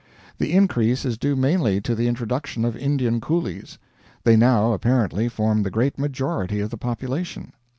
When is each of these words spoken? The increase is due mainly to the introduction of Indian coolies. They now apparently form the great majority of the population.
The 0.39 0.51
increase 0.53 1.05
is 1.05 1.19
due 1.19 1.35
mainly 1.35 1.79
to 1.81 1.93
the 1.93 2.07
introduction 2.07 2.65
of 2.65 2.75
Indian 2.75 3.21
coolies. 3.21 3.77
They 4.23 4.35
now 4.35 4.73
apparently 4.73 5.29
form 5.29 5.61
the 5.61 5.69
great 5.69 5.99
majority 5.99 6.59
of 6.59 6.71
the 6.71 6.77
population. 6.77 7.53